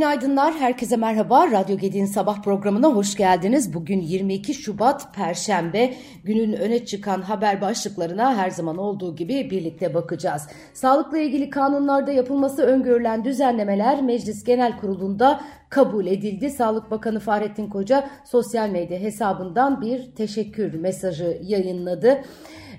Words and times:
Günaydınlar, 0.00 0.54
herkese 0.54 0.96
merhaba. 0.96 1.50
Radyo 1.50 1.78
Gedi'nin 1.78 2.06
sabah 2.06 2.42
programına 2.42 2.86
hoş 2.86 3.16
geldiniz. 3.16 3.74
Bugün 3.74 4.00
22 4.00 4.54
Şubat 4.54 5.14
Perşembe. 5.14 5.94
Günün 6.24 6.52
öne 6.52 6.84
çıkan 6.84 7.22
haber 7.22 7.60
başlıklarına 7.60 8.36
her 8.36 8.50
zaman 8.50 8.78
olduğu 8.78 9.16
gibi 9.16 9.50
birlikte 9.50 9.94
bakacağız. 9.94 10.48
Sağlıkla 10.74 11.18
ilgili 11.18 11.50
kanunlarda 11.50 12.12
yapılması 12.12 12.62
öngörülen 12.62 13.24
düzenlemeler 13.24 14.02
Meclis 14.02 14.44
Genel 14.44 14.78
Kurulu'nda 14.80 15.40
kabul 15.68 16.06
edildi. 16.06 16.50
Sağlık 16.50 16.90
Bakanı 16.90 17.20
Fahrettin 17.20 17.68
Koca 17.68 18.10
sosyal 18.24 18.68
medya 18.68 18.98
hesabından 19.00 19.80
bir 19.80 20.14
teşekkür 20.14 20.74
mesajı 20.74 21.38
yayınladı. 21.42 22.22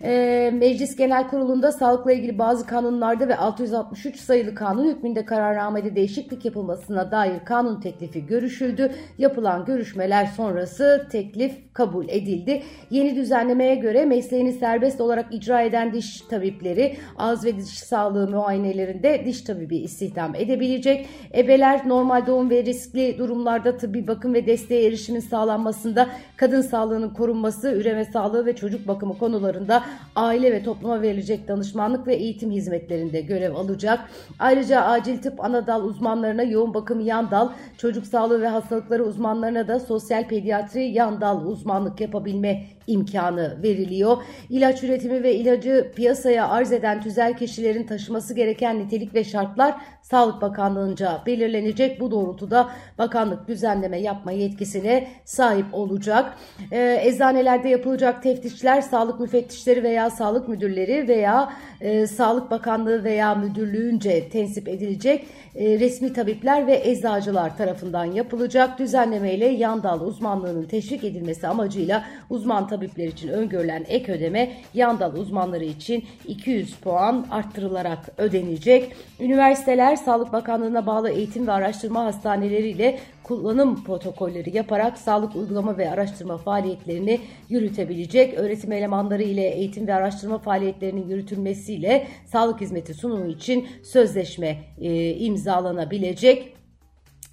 E, 0.04 0.52
Meclis 0.54 0.96
Genel 0.96 1.28
Kurulu'nda 1.28 1.72
sağlıkla 1.72 2.12
ilgili 2.12 2.40
bazı 2.40 2.66
kanunlarda 2.66 3.28
ve 3.28 3.38
663 3.38 4.20
sayılı 4.20 4.56
kanun 4.56 4.90
hükmünde 4.90 5.26
kararnamede 5.26 5.96
değişiklik 5.96 6.46
yapılmasına 6.46 7.12
dair 7.12 7.46
kanun 7.46 7.82
teklifi 7.82 8.26
görüşüldü. 8.26 8.92
Yapılan 9.18 9.66
görüşmeler 9.66 10.26
sonrası 10.26 11.08
teklif 11.12 11.74
kabul 11.74 12.10
edildi. 12.10 12.64
Yeni 12.92 13.16
düzenlemeye 13.16 13.76
göre 13.76 14.06
mesleğini 14.06 14.54
serbest 14.54 15.02
olarak 15.02 15.34
icra 15.34 15.62
eden 15.62 15.94
diş 15.94 16.22
tabipleri 16.22 16.98
ağız 17.18 17.46
ve 17.46 17.58
diş 17.58 17.80
sağlığı 17.80 18.28
muayenelerinde 18.28 19.22
diş 19.26 19.42
tabibi 19.42 19.78
istihdam 19.78 20.36
edebilecek. 20.36 21.08
Ebeler 21.36 21.88
normal 21.88 22.28
doğum 22.28 22.50
ve 22.50 22.66
riskli 22.66 23.18
durumlarda 23.18 23.78
tıbbi 23.78 24.08
bakım 24.08 24.34
ve 24.34 24.46
desteğe 24.46 24.86
erişimin 24.88 25.20
sağlanmasında 25.20 26.10
kadın 26.38 26.62
sağlığının 26.62 27.10
korunması, 27.10 27.72
üreme 27.72 28.06
sağlığı 28.06 28.46
ve 28.46 28.56
çocuk 28.56 28.88
bakımı 28.88 29.18
konularında 29.18 29.84
aile 30.16 30.52
ve 30.52 30.64
topluma 30.64 31.02
verilecek 31.02 31.48
danışmanlık 31.48 32.08
ve 32.08 32.16
eğitim 32.16 32.52
hizmetlerinde 32.52 33.22
görev 33.22 33.56
alacak. 33.56 34.00
Ayrıca 34.40 34.82
acil 34.82 35.22
tıp 35.22 35.44
ana 35.46 35.68
dal 35.68 35.84
uzmanlarına 35.84 36.44
yoğun 36.44 36.74
bakım 36.74 37.00
yan 37.00 37.32
dal, 37.32 37.50
çocuk 37.78 38.08
sağlığı 38.08 38.42
ve 38.42 38.48
hastalıkları 38.48 39.04
uzmanlarına 39.04 39.68
da 39.68 39.80
sosyal 39.80 40.28
pediatri 40.28 40.84
yan 40.84 41.22
dal 41.22 41.46
uzmanlık 41.46 42.02
yapabilme 42.02 42.64
imkanı 42.88 43.64
veriliyor. 43.64 44.18
İlaç 44.50 44.84
üretimi 44.84 45.24
ve 45.24 45.36
ilacı 45.36 45.92
piyasaya 45.96 46.50
arz 46.50 46.72
eden 46.72 47.02
tüzel 47.02 47.38
kişilerin 47.38 47.84
taşıması 47.84 48.34
gereken 48.34 48.80
nitelik 48.80 49.14
ve 49.14 49.24
şartlar 49.24 49.76
Sağlık 50.02 50.42
Bakanlığı'nca 50.42 51.22
belirlenecek. 51.26 52.00
Bu 52.00 52.12
doğrultuda 52.12 52.70
bakanlık 52.98 53.48
düzenleme 53.48 54.02
yapma 54.02 54.32
yetkisine 54.32 55.08
sahip 55.26 55.66
olacak. 55.74 56.38
Ee, 56.72 57.00
eczanelerde 57.04 57.70
yapılacak 57.70 58.24
teftişler 58.24 58.82
sağlık 58.82 59.20
müfettişleri 59.20 59.81
veya 59.84 60.10
sağlık 60.10 60.48
müdürleri 60.48 61.08
veya 61.08 61.54
e, 61.82 62.08
Sağlık 62.08 62.52
Bakanlığı 62.52 63.04
veya 63.04 63.36
müdürlüğünce 63.36 64.30
tensip 64.30 64.68
edilecek 64.68 65.26
e, 65.56 65.80
resmi 65.80 66.14
tabipler 66.14 66.68
ve 66.68 66.82
eczacılar 66.84 67.58
tarafından 67.58 68.06
yapılacak. 68.06 68.80
Düzenleme 68.80 69.34
ile 69.34 69.46
yan 69.46 69.84
dal 69.84 70.02
uzmanlığının 70.02 70.64
teşvik 70.64 71.04
edilmesi 71.04 71.48
amacıyla 71.48 72.06
uzman 72.30 72.68
tabipler 72.68 73.08
için 73.08 73.28
öngörülen 73.28 73.86
ek 73.88 74.14
ödeme 74.14 74.52
yan 74.74 75.00
dal 75.00 75.14
uzmanları 75.14 75.66
için 75.66 76.06
200 76.28 76.76
puan 76.76 77.26
arttırılarak 77.32 78.00
ödenecek. 78.18 78.96
Üniversiteler 79.20 79.96
Sağlık 79.96 80.34
Bakanlığı'na 80.34 80.86
bağlı 80.86 81.10
eğitim 81.10 81.48
ve 81.48 81.52
araştırma 81.52 82.06
hastaneleriyle 82.06 83.00
kullanım 83.32 83.84
protokolleri 83.84 84.58
yaparak 84.58 84.98
sağlık 84.98 85.36
uygulama 85.36 85.78
ve 85.78 85.92
araştırma 85.92 86.38
faaliyetlerini 86.38 87.20
yürütebilecek. 87.50 88.34
Öğretim 88.34 88.72
elemanları 88.72 89.24
ile 89.24 89.50
eğitim 89.50 89.88
ve 89.88 89.94
araştırma 89.94 90.38
faaliyetlerinin 90.38 91.10
yürütülmesiyle 91.10 92.08
sağlık 92.26 92.62
hizmeti 92.62 92.94
sunumu 92.94 93.28
için 93.28 93.68
sözleşme 93.84 94.58
e, 94.82 95.10
imzalanabilecek. 95.10 96.54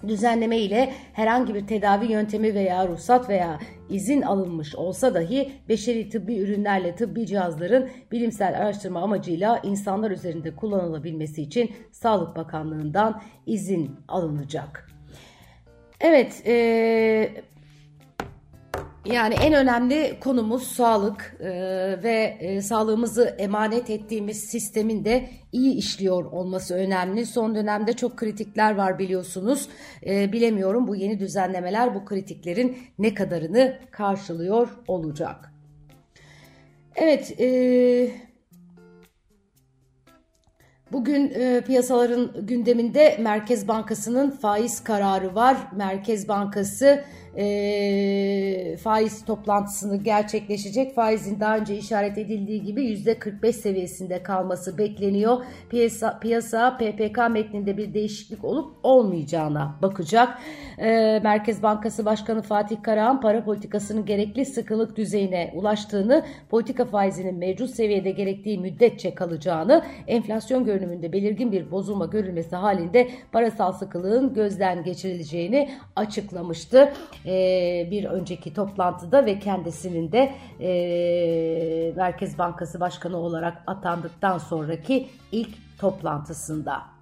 Düzenleme 0.07 0.57
ile 0.57 0.93
herhangi 1.13 1.53
bir 1.53 1.67
tedavi 1.67 2.11
yöntemi 2.11 2.53
veya 2.53 2.87
ruhsat 2.87 3.29
veya 3.29 3.59
izin 3.89 4.21
alınmış 4.21 4.75
olsa 4.75 5.13
dahi 5.13 5.51
beşeri 5.69 6.09
tıbbi 6.09 6.37
ürünlerle 6.37 6.95
tıbbi 6.95 7.25
cihazların 7.25 7.89
bilimsel 8.11 8.57
araştırma 8.57 9.01
amacıyla 9.01 9.59
insanlar 9.63 10.11
üzerinde 10.11 10.55
kullanılabilmesi 10.55 11.41
için 11.41 11.71
Sağlık 11.91 12.35
Bakanlığı'ndan 12.35 13.21
izin 13.45 13.91
alınacak. 14.07 14.98
Evet, 16.01 16.43
e, 16.47 16.53
yani 19.05 19.33
en 19.33 19.53
önemli 19.53 20.19
konumuz 20.19 20.63
sağlık 20.63 21.37
e, 21.39 21.49
ve 22.03 22.37
e, 22.39 22.61
sağlığımızı 22.61 23.35
emanet 23.39 23.89
ettiğimiz 23.89 24.45
sistemin 24.45 25.05
de 25.05 25.29
iyi 25.51 25.73
işliyor 25.75 26.25
olması 26.25 26.75
önemli. 26.75 27.25
Son 27.25 27.55
dönemde 27.55 27.93
çok 27.93 28.17
kritikler 28.17 28.75
var 28.75 28.99
biliyorsunuz. 28.99 29.69
E, 30.05 30.31
bilemiyorum 30.31 30.87
bu 30.87 30.95
yeni 30.95 31.19
düzenlemeler 31.19 31.95
bu 31.95 32.05
kritiklerin 32.05 32.77
ne 32.99 33.13
kadarını 33.13 33.79
karşılıyor 33.91 34.69
olacak. 34.87 35.53
Evet, 36.95 37.39
e, 37.39 38.11
Bugün 40.91 41.31
e, 41.35 41.61
piyasaların 41.61 42.31
gündeminde 42.41 43.17
Merkez 43.19 43.67
Bankası'nın 43.67 44.31
faiz 44.31 44.83
kararı 44.83 45.35
var. 45.35 45.57
Merkez 45.75 46.27
Bankası 46.27 47.03
e, 47.37 48.77
faiz 48.77 49.25
toplantısını 49.25 49.95
gerçekleşecek. 49.95 50.95
Faizin 50.95 51.39
daha 51.39 51.57
önce 51.57 51.77
işaret 51.77 52.17
edildiği 52.17 52.63
gibi 52.63 52.85
%45 52.85 53.53
seviyesinde 53.53 54.23
kalması 54.23 54.77
bekleniyor. 54.77 55.37
Piyasa, 55.69 56.19
piyasa 56.19 56.77
PPK 56.77 57.17
metninde 57.31 57.77
bir 57.77 57.93
değişiklik 57.93 58.45
olup 58.45 58.75
olmayacağına 58.83 59.75
bakacak. 59.81 60.39
E, 60.77 61.19
Merkez 61.23 61.63
Bankası 61.63 62.05
Başkanı 62.05 62.41
Fatih 62.41 62.83
Karahan 62.83 63.21
para 63.21 63.43
politikasının 63.43 64.05
gerekli 64.05 64.45
sıkılık 64.45 64.97
düzeyine 64.97 65.51
ulaştığını, 65.55 66.25
politika 66.49 66.85
faizinin 66.85 67.35
mevcut 67.35 67.69
seviyede 67.69 68.11
gerektiği 68.11 68.57
müddetçe 68.57 69.15
kalacağını, 69.15 69.83
enflasyon 70.07 70.65
görünümünde 70.65 71.13
belirgin 71.13 71.51
bir 71.51 71.71
bozulma 71.71 72.05
görülmesi 72.05 72.55
halinde 72.55 73.09
parasal 73.31 73.71
sıkılığın 73.71 74.33
gözden 74.33 74.83
geçirileceğini 74.83 75.69
açıklamıştı 75.95 76.93
e, 77.25 77.87
bir 77.91 78.03
önceki 78.03 78.53
toplantıda 78.53 79.25
ve 79.25 79.39
kendisinin 79.39 80.11
de 80.11 80.35
e, 80.59 81.93
Merkez 81.95 82.37
Bankası 82.37 82.79
Başkanı 82.79 83.17
olarak 83.17 83.63
atandıktan 83.67 84.37
sonraki 84.37 85.07
ilk 85.31 85.79
toplantısında. 85.79 86.99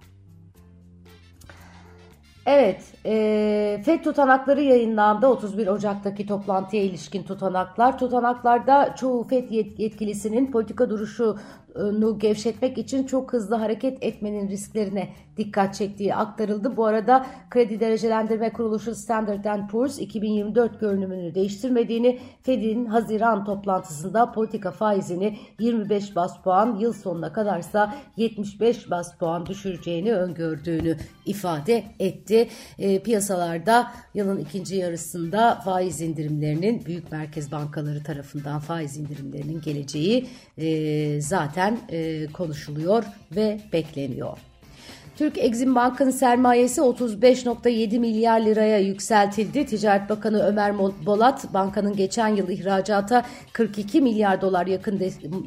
Evet, 2.50 2.94
e, 3.06 3.82
FED 3.84 4.04
tutanakları 4.04 4.60
yayınlandı. 4.60 5.26
31 5.26 5.66
Ocak'taki 5.66 6.26
toplantıya 6.26 6.82
ilişkin 6.82 7.22
tutanaklar. 7.22 7.98
Tutanaklarda 7.98 8.94
çoğu 8.94 9.28
FED 9.28 9.50
yetkilisinin 9.78 10.52
politika 10.52 10.90
duruşu 10.90 11.38
nu 11.78 12.18
gevşetmek 12.18 12.78
için 12.78 13.06
çok 13.06 13.32
hızlı 13.32 13.56
hareket 13.56 13.98
etmenin 14.00 14.48
risklerine 14.48 15.08
dikkat 15.38 15.74
çektiği 15.74 16.14
aktarıldı. 16.14 16.76
Bu 16.76 16.86
arada 16.86 17.26
kredi 17.50 17.80
derecelendirme 17.80 18.52
kuruluşu 18.52 18.94
Standard 18.94 19.68
Poor's 19.70 19.98
2024 19.98 20.80
görünümünü 20.80 21.34
değiştirmediğini, 21.34 22.18
Fed'in 22.42 22.84
Haziran 22.84 23.44
toplantısında 23.44 24.32
politika 24.32 24.70
faizini 24.70 25.38
25 25.58 26.16
bas 26.16 26.42
puan, 26.42 26.78
yıl 26.78 26.92
sonuna 26.92 27.32
kadarsa 27.32 27.94
75 28.16 28.90
bas 28.90 29.16
puan 29.18 29.46
düşüreceğini 29.46 30.14
öngördüğünü 30.14 30.96
ifade 31.26 31.84
etti. 31.98 32.48
E, 32.78 33.02
piyasalarda 33.02 33.90
yılın 34.14 34.38
ikinci 34.38 34.76
yarısında 34.76 35.60
faiz 35.64 36.00
indirimlerinin 36.00 36.86
büyük 36.86 37.12
merkez 37.12 37.52
bankaları 37.52 38.02
tarafından 38.02 38.60
faiz 38.60 38.96
indirimlerinin 38.96 39.60
geleceği 39.60 40.26
e, 40.58 41.20
zaten 41.20 41.67
zaten 41.68 41.96
e, 41.96 42.26
konuşuluyor 42.32 43.04
ve 43.36 43.60
bekleniyor. 43.72 44.38
Türk 45.18 45.38
Exim 45.38 45.74
Bank'ın 45.74 46.10
sermayesi 46.10 46.80
35.7 46.80 47.98
milyar 47.98 48.40
liraya 48.40 48.78
yükseltildi. 48.78 49.66
Ticaret 49.66 50.08
Bakanı 50.08 50.42
Ömer 50.42 50.78
Bolat 50.78 51.54
bankanın 51.54 51.96
geçen 51.96 52.28
yıl 52.28 52.48
ihracata 52.48 53.24
42 53.52 54.00
milyar 54.00 54.40
dolar 54.40 54.66
yakın 54.66 55.00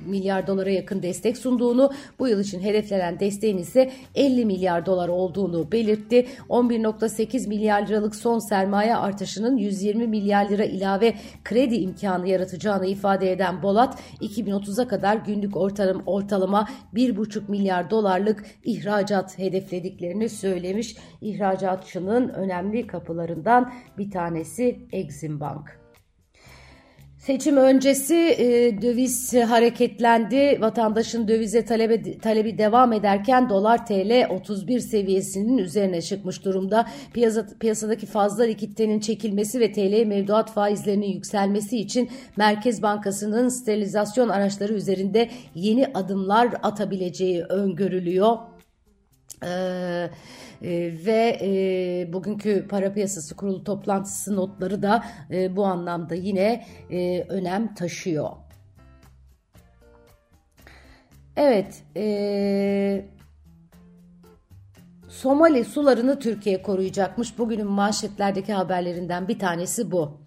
milyar 0.06 0.48
dolara 0.48 0.70
yakın 0.70 1.04
destek 1.04 1.38
sunduğunu, 1.38 1.92
bu 2.20 2.28
yıl 2.28 2.40
için 2.40 2.60
hedeflenen 2.60 3.20
desteğin 3.20 3.58
ise 3.58 3.92
50 4.16 4.46
milyar 4.46 4.86
dolar 4.86 5.10
olduğunu 5.10 5.72
belirtti. 5.72 6.28
11.8 6.50 7.48
milyar 7.48 7.88
liralık 7.88 8.16
son 8.16 8.40
sermaye 8.40 8.96
artışının 8.96 9.58
120 9.58 10.08
milyar 10.08 10.50
lira 10.50 10.64
ilave 10.64 11.14
kredi 11.44 11.76
imkanı 11.76 12.28
yaratacağını 12.30 12.88
ifade 12.88 13.32
eden 13.32 13.64
Bolat, 13.64 13.98
2030'a 14.22 14.88
kadar 14.88 15.16
günlük 15.16 15.58
ortalama, 15.58 16.04
ortalama 16.06 16.68
1,5 16.96 17.42
milyar 17.48 17.90
dolarlık 17.90 18.46
ihracat 18.64 19.38
hedefi 19.38 19.61
hedeflediklerini 19.62 20.30
söylemiş. 20.30 20.98
İhracatçının 21.22 22.30
önemli 22.30 22.88
kapılarından 22.88 23.74
bir 23.98 24.12
tanesi 24.12 24.80
Exim 24.92 25.40
Bank. 25.40 25.82
Seçim 27.18 27.58
öncesi 27.58 28.16
e, 28.16 28.82
döviz 28.82 29.34
hareketlendi. 29.34 30.58
Vatandaşın 30.62 31.28
dövize 31.28 31.66
talebi, 31.66 32.18
talebi 32.18 32.58
devam 32.58 32.94
ederken 32.94 33.50
dolar 33.50 33.86
TL 33.86 34.28
31 34.30 34.80
seviyesinin 34.80 35.58
üzerine 35.58 36.02
çıkmış 36.02 36.46
durumda. 36.46 36.88
Piyasa, 37.14 37.48
piyasadaki 37.60 38.06
fazla 38.06 38.44
likiditenin 38.44 39.00
çekilmesi 39.00 39.60
ve 39.60 39.72
TL 39.72 40.06
mevduat 40.08 40.54
faizlerinin 40.54 41.12
yükselmesi 41.12 41.78
için 41.78 42.10
Merkez 42.38 42.82
Bankası'nın 42.82 43.50
sterilizasyon 43.50 44.30
araçları 44.30 44.74
üzerinde 44.74 45.30
yeni 45.56 45.88
adımlar 45.94 46.50
atabileceği 46.64 47.44
öngörülüyor. 47.44 48.38
Ee, 49.46 50.10
e, 50.62 50.70
ve 51.06 51.40
e, 51.42 52.14
bugünkü 52.14 52.68
para 52.68 52.94
piyasası 52.94 53.36
kurulu 53.36 53.64
toplantısı 53.64 54.36
notları 54.36 54.82
da 54.82 55.04
e, 55.32 55.56
bu 55.56 55.66
anlamda 55.66 56.16
yine 56.16 56.66
e, 56.90 57.22
önem 57.30 57.74
taşıyor. 57.76 58.30
Evet, 61.36 61.84
e, 61.96 63.06
Somali 65.10 65.66
sularını 65.66 66.20
Türkiye 66.20 66.62
koruyacakmış. 66.62 67.38
Bugünün 67.38 67.68
manşetlerdeki 67.68 68.54
haberlerinden 68.54 69.28
bir 69.28 69.40
tanesi 69.40 69.92
bu. 69.92 70.22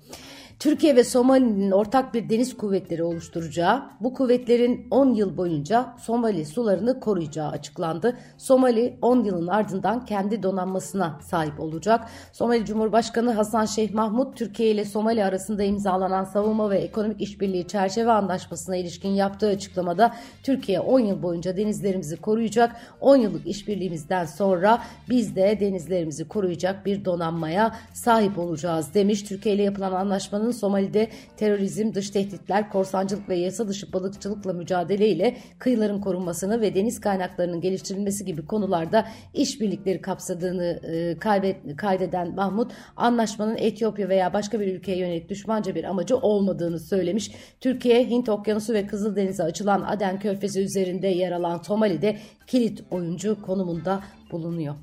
Türkiye 0.65 0.97
ve 0.97 1.05
Somali'nin 1.05 1.71
ortak 1.71 2.15
bir 2.15 2.29
deniz 2.29 2.57
kuvvetleri 2.57 3.03
oluşturacağı, 3.03 3.83
bu 4.01 4.15
kuvvetlerin 4.15 4.87
10 4.91 5.15
yıl 5.15 5.37
boyunca 5.37 5.95
Somali 5.99 6.47
sularını 6.47 7.01
koruyacağı 7.01 7.51
açıklandı. 7.51 8.17
Somali 8.39 8.99
10 9.03 9.25
yılın 9.25 9.47
ardından 9.47 10.05
kendi 10.05 10.43
donanmasına 10.43 11.21
sahip 11.23 11.61
olacak. 11.61 12.09
Somali 12.33 12.65
Cumhurbaşkanı 12.65 13.33
Hasan 13.33 13.65
Şeyh 13.65 13.95
Mahmut, 13.95 14.37
Türkiye 14.37 14.71
ile 14.71 14.85
Somali 14.85 15.25
arasında 15.25 15.63
imzalanan 15.63 16.25
savunma 16.25 16.71
ve 16.71 16.79
ekonomik 16.79 17.21
işbirliği 17.21 17.69
çerçeve 17.69 18.13
anlaşmasına 18.13 18.77
ilişkin 18.77 19.11
yaptığı 19.11 19.49
açıklamada 19.49 20.15
Türkiye 20.43 20.81
10 20.81 21.01
yıl 21.01 21.23
boyunca 21.23 21.57
denizlerimizi 21.57 22.17
koruyacak. 22.17 22.77
10 23.01 23.17
yıllık 23.17 23.47
işbirliğimizden 23.47 24.25
sonra 24.25 24.83
biz 25.09 25.37
de 25.37 25.61
denizlerimizi 25.61 26.29
koruyacak 26.29 26.87
bir 26.87 27.05
donanmaya 27.05 27.75
sahip 27.93 28.39
olacağız 28.39 28.95
demiş. 28.95 29.23
Türkiye 29.23 29.55
ile 29.55 29.63
yapılan 29.63 29.93
anlaşmanın 29.93 30.54
Somali'de 30.55 31.09
terörizm, 31.37 31.95
dış 31.95 32.11
tehditler, 32.11 32.71
korsancılık 32.71 33.29
ve 33.29 33.37
yasa 33.37 33.69
dışı 33.69 33.93
balıkçılıkla 33.93 34.53
mücadele 34.53 35.09
ile 35.09 35.37
kıyıların 35.59 36.01
korunmasını 36.01 36.61
ve 36.61 36.75
deniz 36.75 37.01
kaynaklarının 37.01 37.61
geliştirilmesi 37.61 38.25
gibi 38.25 38.47
konularda 38.47 39.09
işbirlikleri 39.35 40.01
kapsadığını 40.01 40.65
e, 40.65 41.19
kaybet, 41.19 41.77
kaydeden 41.77 42.35
Mahmut, 42.35 42.73
anlaşmanın 42.97 43.57
Etiyopya 43.57 44.09
veya 44.09 44.33
başka 44.33 44.61
bir 44.61 44.75
ülkeye 44.75 44.99
yönelik 44.99 45.29
düşmanca 45.29 45.75
bir 45.75 45.85
amacı 45.85 46.17
olmadığını 46.17 46.81
söylemiş. 46.81 47.31
Türkiye, 47.61 48.11
Hint 48.11 48.29
Okyanusu 48.29 48.75
ve 48.75 48.87
Kızıldeniz'e 48.87 49.43
açılan 49.43 49.83
Aden 49.83 50.19
Körfezi 50.19 50.61
üzerinde 50.61 51.09
yer 51.09 51.33
alan 51.33 51.59
Somali'de 51.59 52.17
kilit 52.47 52.83
oyuncu 52.91 53.43
konumunda 53.43 54.01
bulunuyor. 54.31 54.75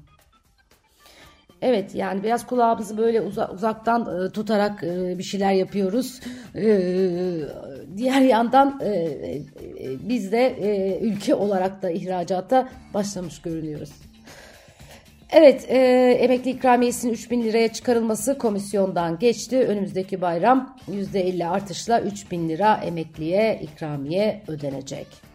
Evet 1.62 1.96
yani 1.96 2.24
biraz 2.24 2.48
kulağımızı 2.48 2.98
böyle 2.98 3.22
uza, 3.22 3.52
uzaktan 3.54 4.26
e, 4.26 4.32
tutarak 4.32 4.84
e, 4.84 5.18
bir 5.18 5.24
şeyler 5.24 5.52
yapıyoruz. 5.52 6.20
E, 6.56 6.64
diğer 7.98 8.22
yandan 8.22 8.80
e, 8.84 8.90
e, 8.90 9.42
biz 10.10 10.32
de 10.32 10.48
e, 10.48 11.00
ülke 11.00 11.36
olarak 11.36 11.82
da 11.82 11.90
ihracata 11.92 12.70
başlamış 12.94 13.42
görünüyoruz. 13.42 13.92
Evet, 15.32 15.66
e, 15.70 15.78
emekli 16.22 16.52
ikramiyesinin 16.52 17.14
3000 17.14 17.44
liraya 17.44 17.74
çıkarılması 17.74 18.38
komisyondan 18.38 19.20
geçti. 19.20 19.60
Önümüzdeki 19.60 20.22
bayram 20.22 20.78
%50 20.88 21.48
artışla 21.48 22.02
3000 22.02 22.50
lira 22.50 22.82
emekliye 22.86 23.60
ikramiye 23.64 24.44
ödenecek. 24.48 25.31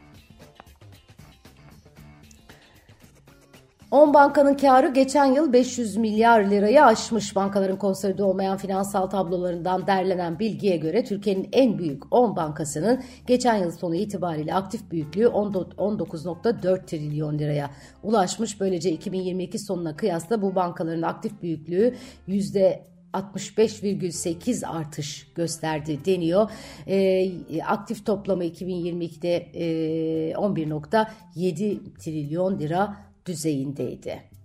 10 3.90 4.14
bankanın 4.14 4.54
karı 4.54 4.94
geçen 4.94 5.24
yıl 5.24 5.52
500 5.52 5.96
milyar 5.96 6.44
lirayı 6.44 6.84
aşmış. 6.84 7.36
Bankaların 7.36 7.78
konsolide 7.78 8.22
olmayan 8.22 8.56
finansal 8.56 9.06
tablolarından 9.06 9.86
derlenen 9.86 10.38
bilgiye 10.38 10.76
göre 10.76 11.04
Türkiye'nin 11.04 11.48
en 11.52 11.78
büyük 11.78 12.14
10 12.14 12.36
bankasının 12.36 13.02
geçen 13.26 13.56
yıl 13.56 13.70
sonu 13.70 13.94
itibariyle 13.94 14.54
aktif 14.54 14.90
büyüklüğü 14.90 15.24
19.4 15.24 16.86
trilyon 16.86 17.38
liraya 17.38 17.70
ulaşmış. 18.02 18.60
Böylece 18.60 18.90
2022 18.90 19.58
sonuna 19.58 19.96
kıyasla 19.96 20.42
bu 20.42 20.54
bankaların 20.54 21.02
aktif 21.02 21.42
büyüklüğü 21.42 21.94
%65,8 22.28 24.66
artış 24.66 25.32
gösterdi 25.34 25.98
deniyor. 26.06 26.50
E, 26.86 27.62
aktif 27.62 28.06
toplamı 28.06 28.44
2022'de 28.44 29.36
e, 29.36 30.32
11.7 30.32 31.78
trilyon 31.98 32.58
lira 32.58 33.06
düzeyindeydi. 33.26 34.36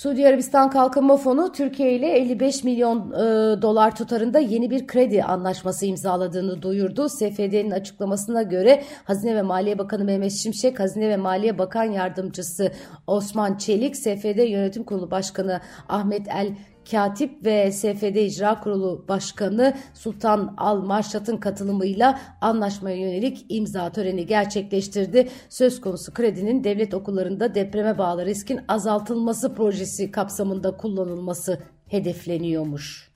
Suudi 0.00 0.28
Arabistan 0.28 0.70
Kalkınma 0.70 1.16
Fonu 1.16 1.52
Türkiye 1.52 1.92
ile 1.92 2.12
55 2.12 2.64
milyon 2.64 3.10
e, 3.10 3.62
dolar 3.62 3.96
tutarında 3.96 4.38
yeni 4.38 4.70
bir 4.70 4.86
kredi 4.86 5.24
anlaşması 5.24 5.86
imzaladığını 5.86 6.62
duyurdu. 6.62 7.08
SFD'nin 7.08 7.70
açıklamasına 7.70 8.42
göre 8.42 8.82
Hazine 9.04 9.36
ve 9.36 9.42
Maliye 9.42 9.78
Bakanı 9.78 10.04
Mehmet 10.04 10.32
Şimşek, 10.32 10.80
Hazine 10.80 11.08
ve 11.08 11.16
Maliye 11.16 11.58
Bakan 11.58 11.84
Yardımcısı 11.84 12.72
Osman 13.06 13.56
Çelik, 13.56 13.96
SFD 13.96 14.48
Yönetim 14.48 14.84
Kurulu 14.84 15.10
Başkanı 15.10 15.60
Ahmet 15.88 16.28
El 16.28 16.56
Katip 16.90 17.44
ve 17.44 17.72
SFD 17.72 18.16
İcra 18.16 18.60
Kurulu 18.60 19.04
Başkanı 19.08 19.76
Sultan 19.94 20.54
Al 20.56 20.82
Marşat'ın 20.82 21.36
katılımıyla 21.36 22.20
anlaşmaya 22.40 22.96
yönelik 22.96 23.46
imza 23.48 23.92
töreni 23.92 24.26
gerçekleştirdi. 24.26 25.28
Söz 25.48 25.80
konusu 25.80 26.14
kredinin 26.14 26.64
devlet 26.64 26.94
okullarında 26.94 27.54
depreme 27.54 27.98
bağlı 27.98 28.26
riskin 28.26 28.60
azaltılması 28.68 29.54
projesi 29.54 30.10
kapsamında 30.10 30.76
kullanılması 30.76 31.58
hedefleniyormuş. 31.88 33.09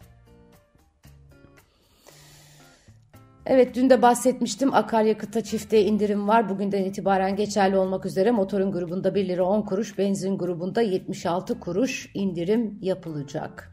Evet 3.46 3.74
dün 3.74 3.90
de 3.90 4.02
bahsetmiştim 4.02 4.74
akaryakıta 4.74 5.44
çifte 5.44 5.84
indirim 5.84 6.28
var. 6.28 6.48
Bugünden 6.48 6.84
itibaren 6.84 7.36
geçerli 7.36 7.76
olmak 7.76 8.06
üzere 8.06 8.30
motorun 8.30 8.72
grubunda 8.72 9.14
1 9.14 9.28
lira 9.28 9.44
10 9.44 9.62
kuruş, 9.62 9.98
benzin 9.98 10.38
grubunda 10.38 10.82
76 10.82 11.60
kuruş 11.60 12.10
indirim 12.14 12.78
yapılacak. 12.82 13.72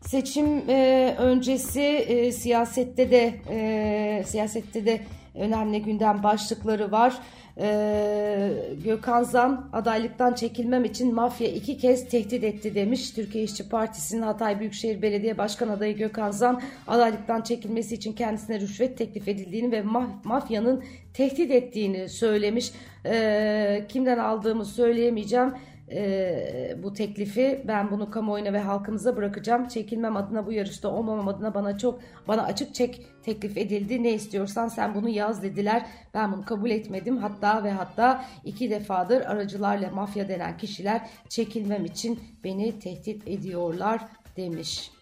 Seçim 0.00 0.70
e, 0.70 1.14
öncesi 1.18 1.82
e, 1.82 2.32
siyasette 2.32 3.10
de 3.10 3.34
e, 3.50 4.24
siyasette 4.26 4.86
de 4.86 5.00
önemli 5.34 5.82
gündem 5.82 6.22
başlıkları 6.22 6.92
var. 6.92 7.18
Ee, 7.60 8.52
Gökhan 8.84 9.22
Zan 9.22 9.68
adaylıktan 9.72 10.34
çekilmem 10.34 10.84
için 10.84 11.14
mafya 11.14 11.48
iki 11.48 11.78
kez 11.78 12.08
tehdit 12.08 12.44
etti 12.44 12.74
demiş. 12.74 13.10
Türkiye 13.10 13.44
İşçi 13.44 13.68
Partisi'nin 13.68 14.22
Hatay 14.22 14.60
Büyükşehir 14.60 15.02
Belediye 15.02 15.38
Başkan 15.38 15.68
adayı 15.68 15.96
Gökhan 15.96 16.30
Zan 16.30 16.60
adaylıktan 16.86 17.40
çekilmesi 17.40 17.94
için 17.94 18.12
kendisine 18.12 18.60
rüşvet 18.60 18.98
teklif 18.98 19.28
edildiğini 19.28 19.72
ve 19.72 19.82
maf 19.82 20.24
mafyanın 20.24 20.84
tehdit 21.14 21.50
ettiğini 21.50 22.08
söylemiş. 22.08 22.72
Ee, 23.06 23.84
kimden 23.88 24.18
aldığımı 24.18 24.64
söyleyemeyeceğim 24.64 25.52
e, 25.90 26.74
bu 26.82 26.92
teklifi 26.92 27.64
ben 27.68 27.90
bunu 27.90 28.10
kamuoyuna 28.10 28.52
ve 28.52 28.58
halkımıza 28.58 29.16
bırakacağım. 29.16 29.68
Çekilmem 29.68 30.16
adına 30.16 30.46
bu 30.46 30.52
yarışta 30.52 30.88
olmamam 30.88 31.28
adına 31.28 31.54
bana 31.54 31.78
çok 31.78 32.00
bana 32.28 32.42
açık 32.42 32.74
çek 32.74 33.06
teklif 33.22 33.56
edildi. 33.56 34.02
Ne 34.02 34.12
istiyorsan 34.12 34.68
sen 34.68 34.94
bunu 34.94 35.08
yaz 35.08 35.42
dediler. 35.42 35.86
Ben 36.14 36.32
bunu 36.32 36.44
kabul 36.44 36.70
etmedim. 36.70 37.16
Hatta 37.16 37.64
ve 37.64 37.70
hatta 37.70 38.24
iki 38.44 38.70
defadır 38.70 39.20
aracılarla 39.20 39.90
mafya 39.90 40.28
denen 40.28 40.56
kişiler 40.56 41.08
çekilmem 41.28 41.84
için 41.84 42.20
beni 42.44 42.78
tehdit 42.78 43.28
ediyorlar 43.28 44.00
demiş. 44.36 44.97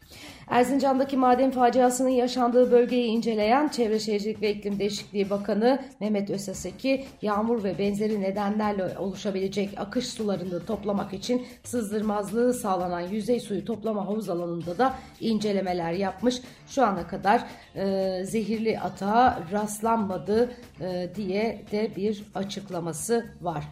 Erzincan'daki 0.51 1.17
maden 1.17 1.51
faciasının 1.51 2.09
yaşandığı 2.09 2.73
bölgeyi 2.73 3.07
inceleyen 3.07 3.69
Çevre 3.69 3.99
Şehircilik 3.99 4.43
ve 4.43 4.51
İklim 4.51 4.79
Değişikliği 4.79 5.31
Bakanı 5.31 5.83
Mehmet 6.01 6.31
Öseseki, 6.31 7.05
yağmur 7.23 7.65
ve 7.65 7.79
benzeri 7.79 8.21
nedenlerle 8.21 8.99
oluşabilecek 8.99 9.71
akış 9.77 10.07
sularını 10.07 10.67
toplamak 10.67 11.13
için 11.13 11.47
sızdırmazlığı 11.65 12.55
sağlanan 12.55 13.01
yüzey 13.01 13.41
suyu 13.41 13.65
toplama 13.65 14.07
havuz 14.07 14.29
alanında 14.29 14.79
da 14.79 14.95
incelemeler 15.21 15.93
yapmış. 15.93 16.41
Şu 16.69 16.85
ana 16.85 17.07
kadar 17.07 17.45
e, 17.75 18.25
zehirli 18.25 18.81
atağa 18.81 19.43
rastlanmadı 19.53 20.51
e, 20.81 21.09
diye 21.17 21.65
de 21.73 21.91
bir 21.97 22.25
açıklaması 22.35 23.27
var. 23.41 23.65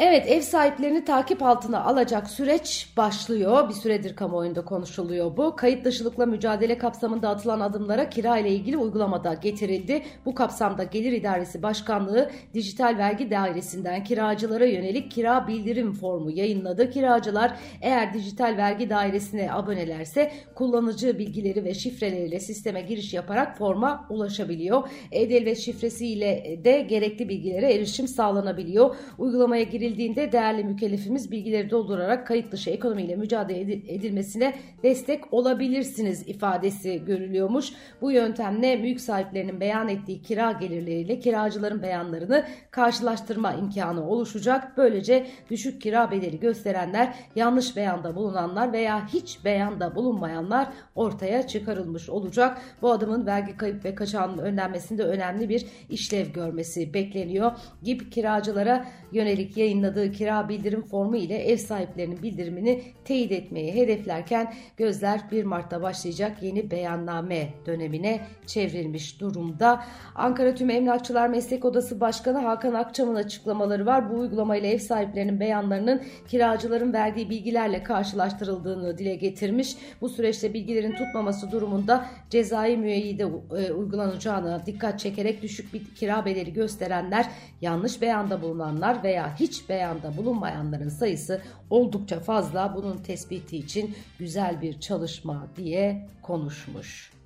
Evet 0.00 0.26
ev 0.28 0.40
sahiplerini 0.40 1.04
takip 1.04 1.42
altına 1.42 1.84
alacak 1.84 2.30
süreç 2.30 2.88
başlıyor. 2.96 3.68
Bir 3.68 3.74
süredir 3.74 4.16
kamuoyunda 4.16 4.64
konuşuluyor 4.64 5.36
bu. 5.36 5.56
Kayıt 5.56 5.84
dışılıkla 5.84 6.26
mücadele 6.26 6.78
kapsamında 6.78 7.28
atılan 7.28 7.60
adımlara 7.60 8.10
kira 8.10 8.38
ile 8.38 8.50
ilgili 8.50 8.76
uygulamada 8.76 9.34
getirildi. 9.34 10.02
Bu 10.26 10.34
kapsamda 10.34 10.84
Gelir 10.84 11.12
İdaresi 11.12 11.62
Başkanlığı 11.62 12.30
Dijital 12.54 12.98
Vergi 12.98 13.30
Dairesi'nden 13.30 14.04
kiracılara 14.04 14.66
yönelik 14.66 15.10
kira 15.10 15.48
bildirim 15.48 15.92
formu 15.92 16.30
yayınladı. 16.30 16.90
Kiracılar 16.90 17.56
eğer 17.82 18.14
dijital 18.14 18.56
vergi 18.56 18.90
dairesine 18.90 19.52
abonelerse 19.52 20.32
kullanıcı 20.54 21.18
bilgileri 21.18 21.64
ve 21.64 21.74
şifreleriyle 21.74 22.40
sisteme 22.40 22.80
giriş 22.80 23.14
yaparak 23.14 23.58
forma 23.58 24.06
ulaşabiliyor. 24.10 24.88
E-Devlet 25.12 25.58
şifresiyle 25.58 26.60
de 26.64 26.80
gerekli 26.80 27.28
bilgilere 27.28 27.74
erişim 27.74 28.08
sağlanabiliyor. 28.08 28.96
Uygulamaya 29.18 29.62
girildi 29.62 29.87
edildiğinde 29.88 30.32
değerli 30.32 30.64
mükellefimiz 30.64 31.30
bilgileri 31.30 31.70
doldurarak 31.70 32.26
kayıt 32.26 32.52
dışı 32.52 32.70
ekonomiyle 32.70 33.16
mücadele 33.16 33.72
edilmesine 33.72 34.54
destek 34.82 35.34
olabilirsiniz 35.34 36.28
ifadesi 36.28 37.04
görülüyormuş. 37.04 37.72
Bu 38.00 38.12
yöntemle 38.12 38.76
mülk 38.76 39.00
sahiplerinin 39.00 39.60
beyan 39.60 39.88
ettiği 39.88 40.22
kira 40.22 40.52
gelirleriyle 40.52 41.18
kiracıların 41.18 41.82
beyanlarını 41.82 42.44
karşılaştırma 42.70 43.52
imkanı 43.52 44.08
oluşacak. 44.08 44.72
Böylece 44.76 45.26
düşük 45.50 45.82
kira 45.82 46.10
bedeli 46.10 46.40
gösterenler, 46.40 47.14
yanlış 47.36 47.76
beyanda 47.76 48.16
bulunanlar 48.16 48.72
veya 48.72 49.06
hiç 49.08 49.44
beyanda 49.44 49.94
bulunmayanlar 49.94 50.68
ortaya 50.94 51.46
çıkarılmış 51.46 52.10
olacak. 52.10 52.58
Bu 52.82 52.90
adımın 52.92 53.26
vergi 53.26 53.56
kayıp 53.56 53.84
ve 53.84 53.94
kaçağının 53.94 54.38
önlenmesinde 54.38 55.02
önemli 55.02 55.48
bir 55.48 55.66
işlev 55.90 56.26
görmesi 56.26 56.94
bekleniyor. 56.94 57.52
GİP 57.82 58.12
kiracılara 58.12 58.84
yönelik 59.12 59.56
yayın 59.56 59.77
yayınladığı 59.78 60.12
kira 60.12 60.48
bildirim 60.48 60.82
formu 60.82 61.16
ile 61.16 61.34
ev 61.34 61.56
sahiplerinin 61.56 62.22
bildirimini 62.22 62.82
teyit 63.04 63.32
etmeyi 63.32 63.74
hedeflerken 63.74 64.54
gözler 64.76 65.20
1 65.32 65.44
Mart'ta 65.44 65.82
başlayacak 65.82 66.42
yeni 66.42 66.70
beyanname 66.70 67.48
dönemine 67.66 68.20
çevrilmiş 68.46 69.20
durumda. 69.20 69.84
Ankara 70.14 70.54
Tüm 70.54 70.70
Emlakçılar 70.70 71.28
Meslek 71.28 71.64
Odası 71.64 72.00
Başkanı 72.00 72.38
Hakan 72.38 72.74
Akçam'ın 72.74 73.14
açıklamaları 73.14 73.86
var. 73.86 74.10
Bu 74.10 74.18
uygulamayla 74.18 74.68
ev 74.68 74.78
sahiplerinin 74.78 75.40
beyanlarının 75.40 76.02
kiracıların 76.28 76.92
verdiği 76.92 77.30
bilgilerle 77.30 77.82
karşılaştırıldığını 77.82 78.98
dile 78.98 79.14
getirmiş. 79.14 79.76
Bu 80.00 80.08
süreçte 80.08 80.54
bilgilerin 80.54 80.92
tutmaması 80.92 81.52
durumunda 81.52 82.06
cezai 82.30 82.76
müeyyide 82.76 83.22
e, 83.22 83.72
uygulanacağını 83.72 84.62
dikkat 84.66 85.00
çekerek 85.00 85.42
düşük 85.42 85.74
bir 85.74 85.84
kira 85.94 86.24
bedeli 86.24 86.52
gösterenler, 86.52 87.26
yanlış 87.60 88.02
beyanda 88.02 88.42
bulunanlar 88.42 89.02
veya 89.02 89.36
hiç 89.40 89.67
beyanda 89.68 90.16
bulunmayanların 90.16 90.88
sayısı 90.88 91.42
oldukça 91.70 92.20
fazla. 92.20 92.74
Bunun 92.76 92.96
tespiti 92.96 93.56
için 93.56 93.94
güzel 94.18 94.62
bir 94.62 94.80
çalışma 94.80 95.46
diye 95.56 96.08
konuşmuş. 96.22 97.18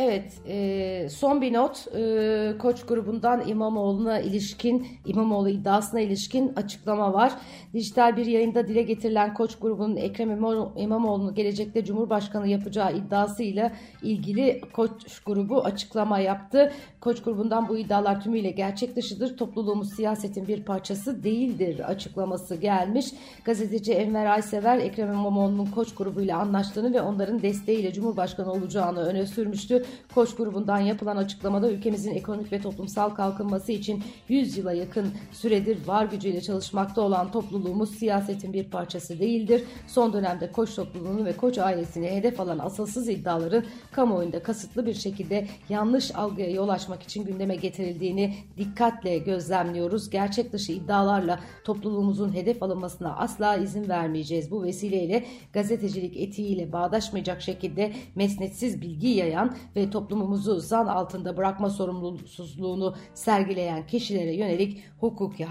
Evet, 0.00 0.32
e, 0.48 1.08
son 1.10 1.40
bir 1.40 1.52
not. 1.52 1.88
E, 1.96 2.52
Koç 2.58 2.86
grubundan 2.86 3.48
İmamoğlu'na 3.48 4.20
ilişkin, 4.20 4.86
İmamoğlu 5.06 5.48
iddiasına 5.48 6.00
ilişkin 6.00 6.52
açıklama 6.56 7.12
var. 7.12 7.32
Dijital 7.74 8.16
bir 8.16 8.26
yayında 8.26 8.68
dile 8.68 8.82
getirilen 8.82 9.34
Koç 9.34 9.58
grubunun 9.58 9.96
Ekrem 9.96 10.30
İmamoğlu'nu 10.76 11.34
gelecekte 11.34 11.84
Cumhurbaşkanı 11.84 12.48
yapacağı 12.48 12.96
iddiasıyla 12.96 13.72
ilgili 14.02 14.60
Koç 14.72 15.20
grubu 15.26 15.64
açıklama 15.64 16.18
yaptı. 16.18 16.72
Koç 17.00 17.22
grubundan 17.22 17.68
bu 17.68 17.78
iddialar 17.78 18.20
tümüyle 18.20 18.50
gerçek 18.50 18.96
dışıdır. 18.96 19.36
Topluluğumuz 19.36 19.92
siyasetin 19.92 20.48
bir 20.48 20.62
parçası 20.62 21.24
değildir 21.24 21.90
açıklaması 21.90 22.54
gelmiş. 22.56 23.06
Gazeteci 23.44 23.92
Enver 23.92 24.26
Aysever 24.26 24.78
Ekrem 24.78 25.12
İmamoğlu'nun 25.12 25.66
Koç 25.66 25.94
grubuyla 25.94 26.38
anlaştığını 26.38 26.94
ve 26.94 27.00
onların 27.00 27.42
desteğiyle 27.42 27.92
Cumhurbaşkanı 27.92 28.52
olacağını 28.52 29.00
öne 29.00 29.26
sürmüştü. 29.26 29.84
Koç 30.14 30.34
grubundan 30.34 30.78
yapılan 30.78 31.16
açıklamada 31.16 31.70
ülkemizin 31.70 32.14
ekonomik 32.14 32.52
ve 32.52 32.60
toplumsal 32.60 33.10
kalkınması 33.10 33.72
için 33.72 34.02
100 34.28 34.58
yıla 34.58 34.72
yakın 34.72 35.08
süredir 35.32 35.86
var 35.86 36.04
gücüyle 36.04 36.40
çalışmakta 36.40 37.00
olan 37.00 37.30
topluluğumuz 37.58 37.90
siyasetin 37.90 38.52
bir 38.52 38.64
parçası 38.64 39.18
değildir. 39.18 39.64
Son 39.86 40.12
dönemde 40.12 40.52
Koç 40.52 40.74
topluluğunu 40.74 41.24
ve 41.24 41.36
Koç 41.36 41.58
ailesini 41.58 42.10
hedef 42.10 42.40
alan 42.40 42.58
asılsız 42.58 43.08
iddiaların 43.08 43.64
kamuoyunda 43.92 44.42
kasıtlı 44.42 44.86
bir 44.86 44.94
şekilde 44.94 45.46
yanlış 45.68 46.14
algıya 46.14 46.50
yol 46.50 46.68
açmak 46.68 47.02
için 47.02 47.24
gündeme 47.24 47.56
getirildiğini 47.56 48.34
dikkatle 48.56 49.18
gözlemliyoruz. 49.18 50.10
Gerçek 50.10 50.52
dışı 50.52 50.72
iddialarla 50.72 51.40
topluluğumuzun 51.64 52.34
hedef 52.34 52.62
alınmasına 52.62 53.16
asla 53.16 53.56
izin 53.56 53.88
vermeyeceğiz. 53.88 54.50
Bu 54.50 54.62
vesileyle 54.62 55.24
gazetecilik 55.52 56.16
etiğiyle 56.16 56.72
bağdaşmayacak 56.72 57.42
şekilde 57.42 57.92
mesnetsiz 58.14 58.82
bilgi 58.82 59.08
yayan 59.08 59.56
ve 59.76 59.90
toplumumuzu 59.90 60.60
zan 60.60 60.86
altında 60.86 61.36
bırakma 61.36 61.70
sorumluluğunu 61.70 62.94
sergileyen 63.14 63.86
kişilere 63.86 64.34
yönelik 64.34 64.82
hukuki 65.00 65.44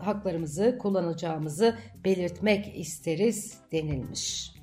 haklarımızı 0.00 0.78
kullanacağımızı 1.50 1.76
belirtmek 2.04 2.78
isteriz 2.78 3.58
denilmiş. 3.72 4.54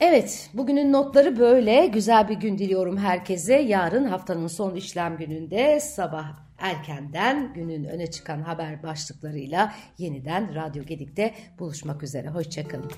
Evet, 0.00 0.50
bugünün 0.54 0.92
notları 0.92 1.38
böyle. 1.38 1.86
Güzel 1.86 2.28
bir 2.28 2.36
gün 2.36 2.58
diliyorum 2.58 2.96
herkese. 2.96 3.54
Yarın 3.54 4.04
haftanın 4.04 4.46
son 4.46 4.74
işlem 4.74 5.16
gününde 5.16 5.80
sabah 5.80 6.36
erkenden 6.58 7.54
günün 7.54 7.84
öne 7.84 8.10
çıkan 8.10 8.40
haber 8.42 8.82
başlıklarıyla 8.82 9.72
yeniden 9.98 10.54
Radyo 10.54 10.84
Gedik'te 10.84 11.34
buluşmak 11.58 12.02
üzere. 12.02 12.28
Hoşçakalın. 12.28 12.90